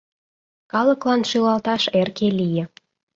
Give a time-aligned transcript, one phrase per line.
[0.71, 2.63] Калыклан шӱлалташ эрке лие.